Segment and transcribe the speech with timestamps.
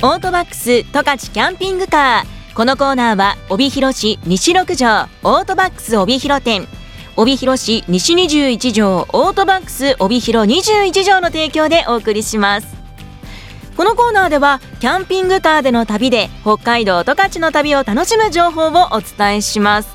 [0.00, 2.54] オートバックス十勝キャンピングカー。
[2.54, 4.86] このコーナーは帯広市西六条
[5.24, 6.68] オートバックス帯広店。
[7.16, 12.68] 帯広市西21条オートバックス帯広21条の提供でお送りします。
[13.76, 19.88] このコーナーではキャンピングカーでの旅で北海道十勝の旅を楽しむ情報をお伝えします。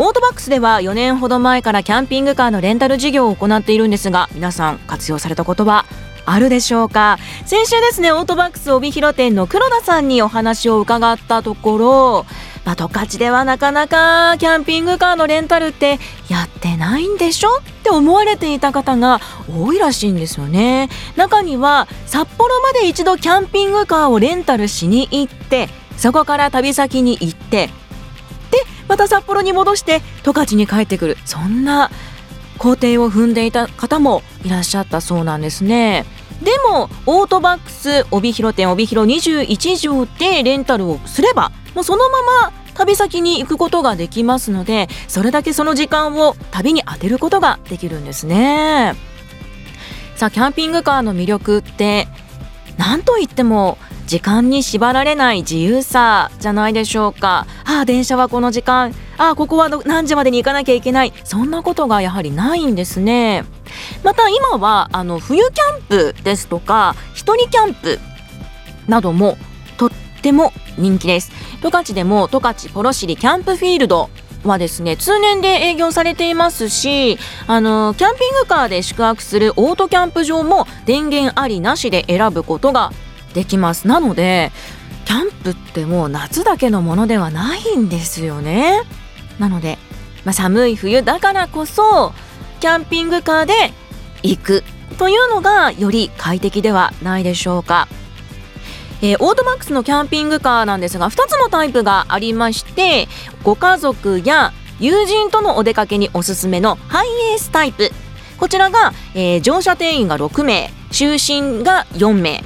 [0.00, 5.86] オートバックスでは4年ほど前からキャンピングカーのレンタル事業を行っているんですが皆さん活用されたことは
[6.26, 7.18] あるでしょうか？
[7.46, 12.26] 先週ですねオートバックス帯広店の黒田さんにお話を伺ったところ
[12.66, 20.88] まあ、十勝ではなかなかキャンピングカーのレンタルってやってないんでしょって思われていた方が多いらしいんですよね。
[21.14, 27.72] 中には札幌まで一度キャンピングカーをレンタルしに行ってそこから旅先に行ってで
[28.88, 31.18] また札幌に戻して十勝に帰ってくる。
[31.24, 31.92] そんな
[32.58, 36.04] 工程を踏んでいた方もいらっしゃったそうなんですね。
[36.42, 48.94] でもオートバックス帯広店帯広21条でレンタルをすればもうそのまま旅先に行くことができますのでそれだけその時間を旅に当てることができるんですね。
[50.14, 52.08] さあキャンピングカーの魅力って
[52.78, 57.46] 何といっても時間に縛られない自由さじゃないでしょうか。
[57.64, 61.12] ああ電車はこの時間あここは何時までに行かなきゃいけない。
[61.24, 63.44] そんなことがやはりないんですね。
[64.02, 67.98] また今はあの冬キャンプですとか一人キャンプ
[68.88, 69.36] なども
[69.76, 69.90] とっ
[70.22, 71.32] ても人気です。
[71.62, 74.10] 十勝でも十勝ポロシリキャンプフィールド
[74.44, 82.92] はですね通年で営業されていますしあのキャンピングカーで宿泊するオートキャンプ場も電源ありなしで選ぶことが
[83.34, 83.88] できます。
[83.88, 84.52] なので
[85.04, 88.82] キャンプってもう夏だけのものではないんですよね。
[89.38, 89.78] なので、
[90.24, 92.12] まあ、寒い冬だからこそ
[92.60, 93.72] キャンピングカーで
[94.22, 94.64] 行く
[94.98, 97.88] というのがより快適ではないでしょうか。
[99.02, 103.08] えー、オートマックスのキャンピングカーなんですが2つのタイプがありまして
[103.42, 107.90] ご家族や友人とのお出かけにおすすめのハイエースタイプ
[108.38, 112.42] こちらが、えー、乗車定員が6名就寝が4名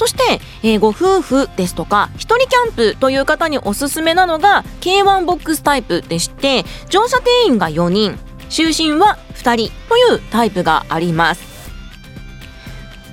[0.00, 8.18] そして、えー、ご夫婦ですとか一人キャンプという方におすすめなのが K1 ボックスタイプでして乗車定員が4人
[8.48, 11.70] 就寝は2人というタイプがあります。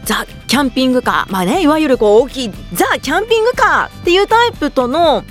[0.06, 5.26] ザ・キャンピングカーまあねいわゆるこう大きいザ・キャンピングカーっていうタイプとの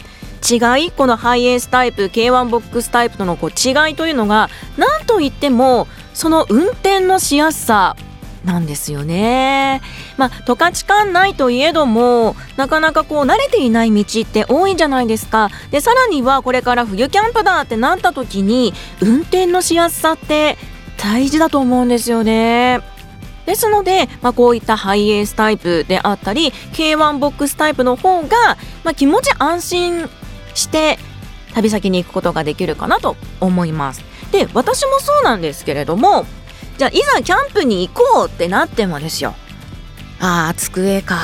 [0.47, 7.97] 違いこのハイエースタイプ K1 ボックスタイプとのこう違いというのが何といってもその運転のしやすさ
[8.47, 9.83] なんですよね。
[10.17, 15.51] まあ、十勝管内といえどもなかなかこう慣れていない道って多いじゃないですか。
[15.71, 20.57] でさらにはこれから冬キャンプだってなった時に運転のしやすさって
[20.97, 22.81] 大事だと思うんですよね。
[23.45, 28.28] ですので、まあ、こういったハイエースタイプであったり K1 ボックスタイプの方が、
[28.83, 30.09] まあ、気持ち安心
[30.55, 30.99] して
[31.55, 34.03] 旅先に行くことができるかなと思います。
[34.33, 36.27] で私もそうなんですけれども
[36.78, 39.34] じゃあいざキャンプに行こうってなってもですよ。
[40.20, 41.19] あー机か。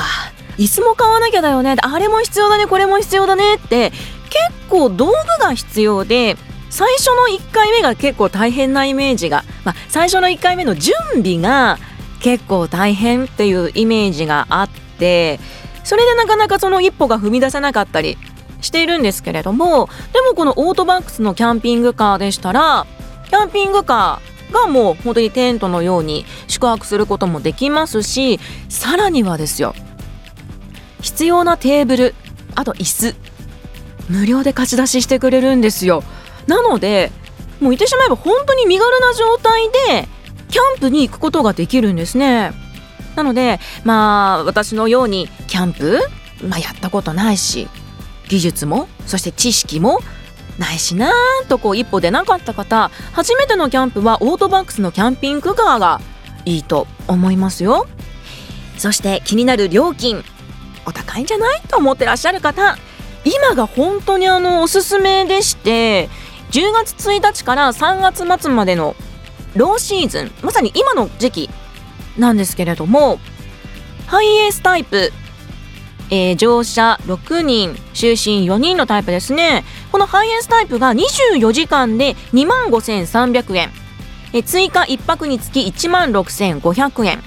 [0.57, 1.75] 椅子も買わなきゃだよね。
[1.81, 2.67] あれも必要だね。
[2.67, 3.91] これも必要だねって。
[4.33, 5.13] 結構道具
[5.43, 6.37] が必要で
[6.71, 11.77] 最初の1回目が結構大変なイメージが、まあ、最初の1回目の準備が
[12.19, 15.39] 結構大変っていうイメージがあって
[15.83, 18.17] それでなかなかその一歩が踏み出せなかったり
[18.61, 22.87] しているんですけれどもでもこのオートバックスのキャンピングカーでしたら
[23.29, 29.75] キャンピングカーがもう本当にテントのように宿泊することもできますしさらにはですよ
[31.01, 32.15] 必要なテーブル
[32.55, 33.15] あと椅子
[34.09, 36.03] 無料で貸し出ししてくれるんですよ。
[36.47, 37.11] なので
[37.59, 40.07] もう言ってしまえば本当に身軽な状態で
[40.49, 42.51] キャンプに行くことができるんですね。
[43.15, 45.99] なのでまあ私のようにキャンプ、
[46.47, 47.67] まあ、やったことないし
[48.27, 49.99] 技術もそして知識も
[50.57, 55.99] ないしなーとこう一歩出なかった方初めてのキャンプはオートバックスのキャンピングカーが
[56.45, 57.87] いいと思いますよ。
[58.77, 60.23] そして気になる料金
[60.85, 62.77] お高いんじゃないと思ってらっしゃる方
[63.23, 66.09] 今が本当にあのおすすめでして
[66.51, 68.95] 10月1日から3月末までの
[69.55, 71.49] ローシーズンまさに今の時期
[72.17, 73.19] なんですけれども
[74.07, 75.11] ハイエースタイプ
[76.09, 79.63] えー、乗車6人就寝4人のタイプですね。
[79.93, 83.71] このハイエースタイプが24時間で2万5300円。
[84.33, 87.23] え追加1泊につき1万6500円。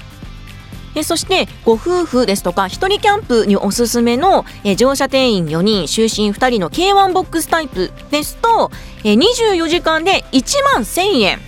[0.97, 8.73] えそしてご夫婦ですとか1人キャンプにおすすめのえ乗車定員4人就寝2人の K1 ボックスタイプですと
[9.05, 11.39] え24時間で1万1000円。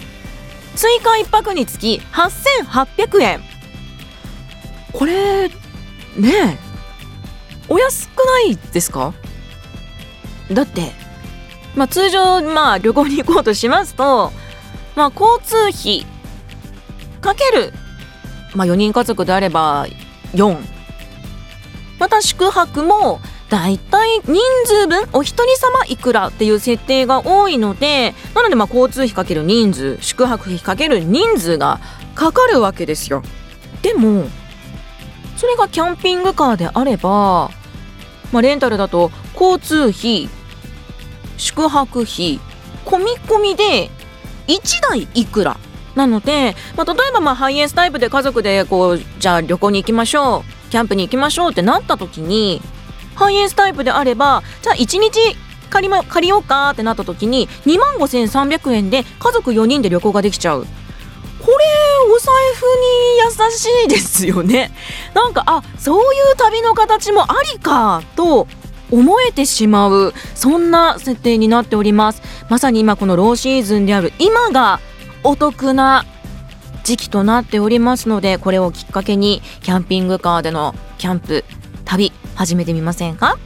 [0.76, 3.40] 追加1泊につき8800円。
[4.92, 5.52] これね
[6.16, 6.56] え
[7.68, 9.12] お安くないですか？
[10.52, 10.92] だって
[11.76, 14.32] まあ通常まあ旅行に行こうとしますと
[14.96, 16.06] まあ交通費
[17.20, 17.72] かける
[18.54, 19.86] まあ4人家族であれば
[20.34, 20.56] 4
[21.98, 24.36] また宿泊もだいたい人
[24.66, 31.80] 数分お一人様いくらっていう設定が多いのでなのでまあ交通費かける人数宿泊費かける人数が
[32.14, 33.22] かかるわけですよ。
[33.82, 34.26] でも
[35.36, 37.50] それがキャンピングカーであれば、
[38.32, 40.28] まあ、レンタルだと交通費
[41.38, 42.40] 宿泊費
[42.84, 43.90] 込み込みで
[44.46, 45.58] 1台いくら
[45.94, 52.60] なので、まあ、例えばまあハイエースタイプで家族でこうじゃあ旅行に行きましょうキャンプに行きましょうってなった時に
[53.14, 55.36] ハイエースタイプであればじゃあ1日
[55.70, 60.66] 借り,、ま、借りようかってなった時に2万5300円で家族4人で旅行ができちゃう。
[61.40, 61.64] これ
[62.14, 64.72] お財布に優しいですよね。
[65.14, 68.46] なんかあそういう旅の形もありかと
[68.90, 72.22] 思えてしまうそんな設定になっております。
[72.48, 74.80] まさに今このローシーズンである今が
[75.24, 76.04] お得な
[76.84, 81.44] 時期となっておりますのでこれをきっかけにキャンピングカーでのキャンプ
[81.84, 83.36] 旅始めてみませんか？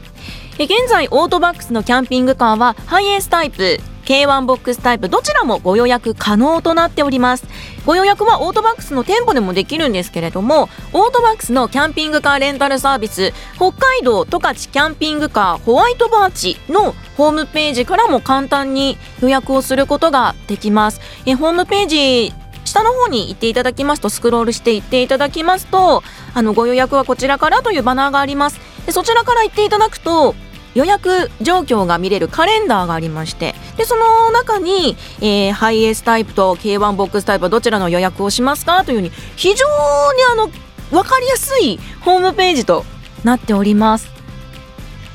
[0.59, 3.81] 現在オートバックスのキャンピングカーはハイエースタイプ。
[4.13, 7.47] K1 ボックスタイプどちらもご予約可能となっております。
[7.87, 21.01] ご予約はオートバックスの店舗でもできるんですけれどもオートバックスのキャンピングカーレンタルサービス北海道十勝キャンピングカーホワイトバーチのホームページからも簡単に予約をすることができます。
[21.25, 22.35] えホームページ
[22.67, 26.03] 下の方に行っていただきますとスクロールしていっていただきますと
[26.35, 28.61] あのご予約はこちらからというバナーがあります。
[28.85, 30.35] でそちらから行っていただくと
[30.75, 40.49] 予約状況が見れるカレンダーがありましてでその中に、えー、ハイエースタイプと K1 ボックスタイプはどちらの予約をしますかというふうに非常にあの
[40.93, 42.85] 分かりやすいホームページと
[43.25, 44.09] なっております。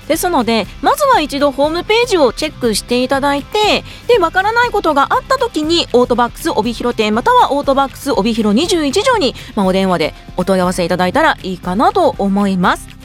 [0.10, 12.97] ですのでまずは一度ホームページをチェックしていただいてでわからないことがあった時にオートバックス帯広店またはオートバックス帯広21条に、まあ、お電話でお問い合わせいただいたらいいかなと思います。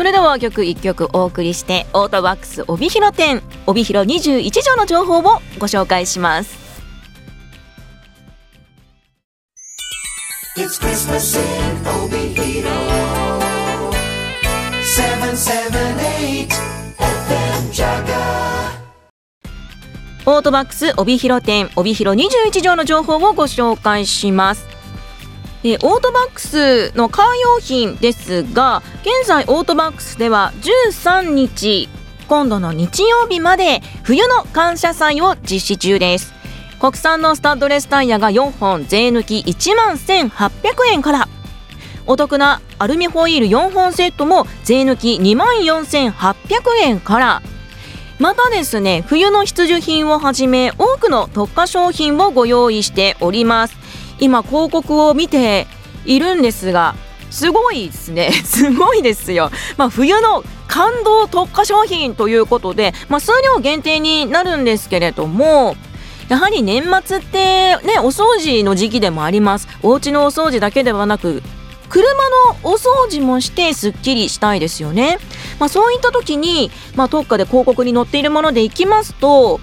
[0.00, 5.22] それでは曲1曲お送りしてオートバックス帯広店帯広21条の情報を
[5.58, 6.58] ご紹介します。
[10.56, 11.44] It's Christmas in
[11.84, 12.70] Obihiro
[14.96, 16.48] 778
[16.96, 18.80] FM Jaga.
[20.24, 24.69] オートバックス帯広店帯広21条の情報をご紹介します
[25.62, 31.88] えオートバックスのカー用品ですが現在オートバックスでは13日
[32.30, 36.32] 今度の日曜日まで冬の感謝祭を実施中です。
[36.78, 40.60] 国産のスタッドレスタイヤが4本税抜き1万1800
[40.92, 41.28] 円から。
[42.06, 46.22] お得なアルミホイール4本セットも税抜き2万4800
[46.84, 47.42] 円から。
[48.20, 53.79] またですね冬の必需品をはじめ多くの特価商品をご用意しております。
[54.20, 55.66] 今広告を見て
[56.04, 56.94] いるんですが
[57.30, 58.32] すごいですね。
[58.44, 65.76] すごいですよ、まあ、冬の感動特化商品ということで、まあ、数量限定になるんですけれども
[66.28, 69.68] やはり年末ってねお掃除の時期でもあります。
[69.82, 71.42] お家のお掃除だけではなく
[71.90, 72.04] 車
[72.62, 75.18] のお掃除もしてすっきりしたいですよね、
[75.58, 79.60] まあ、そういった時に、まあ、特価で広告に載っているものでいきますと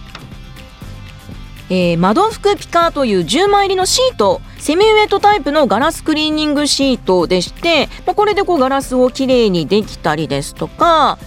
[1.70, 11.18] えー、窓拭くピカーという10枚入りのシートセミウェットタイプのガラスクリーニングシートでして、まあ、これでこうガラスをきれいにできたりですとか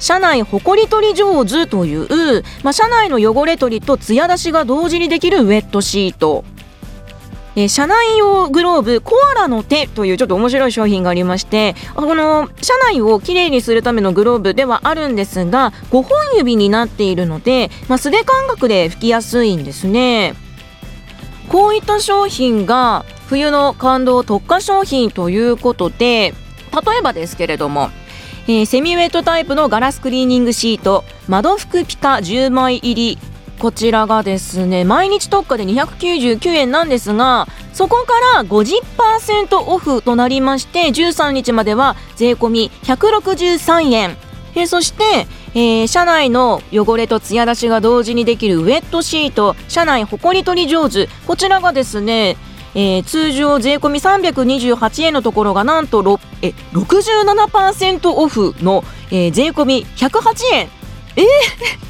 [0.00, 6.44] 車内ほこり取り上手という、まあ、車内の汚れ取りと艶出しが同時にできるウェットシート。
[7.58, 20.34] えー、車内用グローブコアラの手というちょっと面白い商品がありましてこの車内をきれいにするためのグローブではあるんですが5本指になっているので、まあ、素手感覚で拭きやすいんですね。
[21.48, 26.34] こういった商品が冬の感動特化商品ということで
[26.72, 27.90] 例えばですけれども
[28.50, 33.18] えー、セミウェットタイプのガラスクリーニングシート窓拭くピカ10枚入り
[33.58, 44.16] こちらがですね毎日特価で299円なんですがそこから50%オフとなりまして13日までは税込み163円。
[44.54, 51.08] えそして、えー、車内の汚れと艶出しが同時にできるウェットシート車内ほこり取り上手。
[51.26, 52.36] こちらがですね
[52.74, 60.68] えー、通常税込み328円のところがなんとえ67%オフの、えー、税込み108円。
[61.16, 61.87] えー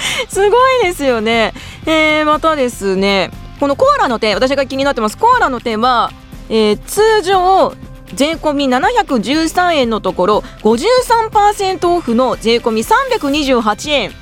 [0.28, 1.54] すごいですよね。
[1.86, 5.18] えー、またですね、このコアラの手、私が気になってます。
[5.18, 6.12] コアラの手は、
[6.48, 7.74] えー、通常
[8.14, 14.12] 税込み713円のところ53%オフの税込み328円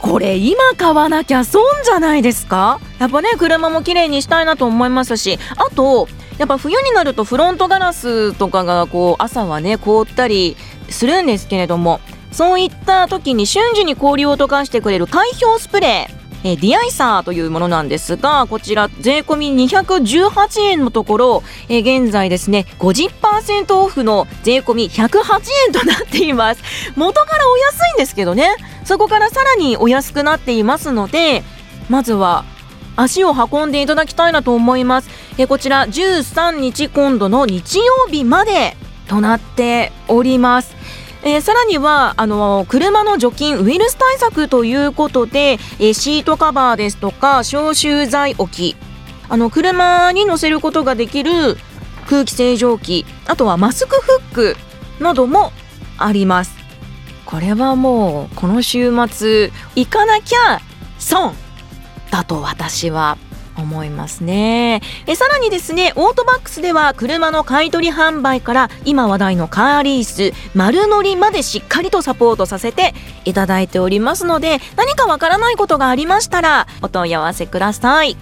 [0.00, 2.80] これ今買わなきゃ損じゃないですか？
[2.98, 10.56] やっぱね車も綺麗にしたいなと思いますしあとやっぱ冬になるとフロントガラスとかがこう朝はね凍ったり
[10.90, 12.00] するんですけれども
[12.36, 26.62] そういった時に瞬時に氷を溶かしてくれる解氷スプレーえー、 deicer というものなんですがこちら税込み218円のところ、えー、現在ですね50%オフの税込み108円となっています
[26.94, 31.42] 元からお安いんですけどねそこからさらにお安くなっていますので
[31.88, 32.44] まずは
[32.94, 35.10] 足を運んでいただきたいなと思います。
[35.36, 38.74] えこちら13日今度の日曜日まで
[39.06, 40.75] となっております。
[41.26, 48.76] えー、さらにはあの車の除菌ウイルス対策ということで、えー、シートカバーですとか消臭剤置き。
[49.28, 51.56] あの車に乗せることができる
[52.08, 54.56] 空気清浄機あとはマスクフック
[55.00, 55.50] なども
[55.98, 56.54] あります。
[57.24, 60.60] これはもうこの週末行かなきゃ
[61.00, 61.34] 損
[62.12, 63.18] だと私は
[63.56, 64.82] 思いますね。
[65.06, 72.94] えさらにですねオートバックスでは車の買取販売から今話題のカーリース丸乗りまでしっかりとサポートさせて
[73.24, 78.16] いただいておりますので何かわからないことがありましたらお問い合わせください。